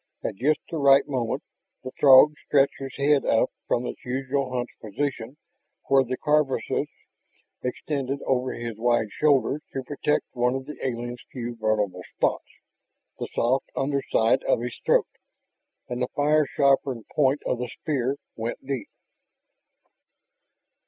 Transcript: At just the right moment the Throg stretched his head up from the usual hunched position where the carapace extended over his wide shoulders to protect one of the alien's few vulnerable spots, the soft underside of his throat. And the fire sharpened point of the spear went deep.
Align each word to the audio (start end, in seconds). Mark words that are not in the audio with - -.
At 0.23 0.33
just 0.33 0.59
the 0.71 0.79
right 0.79 1.07
moment 1.07 1.43
the 1.83 1.91
Throg 1.99 2.33
stretched 2.47 2.79
his 2.79 2.95
head 2.97 3.23
up 3.23 3.51
from 3.67 3.83
the 3.83 3.93
usual 4.03 4.51
hunched 4.51 4.79
position 4.81 5.37
where 5.89 6.03
the 6.03 6.17
carapace 6.17 6.87
extended 7.61 8.19
over 8.25 8.51
his 8.53 8.77
wide 8.79 9.09
shoulders 9.11 9.61
to 9.73 9.83
protect 9.83 10.25
one 10.33 10.55
of 10.55 10.65
the 10.65 10.75
alien's 10.83 11.21
few 11.31 11.55
vulnerable 11.55 12.01
spots, 12.15 12.49
the 13.19 13.27
soft 13.35 13.69
underside 13.75 14.41
of 14.45 14.61
his 14.61 14.75
throat. 14.83 15.05
And 15.87 16.01
the 16.01 16.07
fire 16.15 16.47
sharpened 16.47 17.05
point 17.15 17.43
of 17.45 17.59
the 17.59 17.69
spear 17.79 18.17
went 18.35 18.65
deep. 18.65 18.89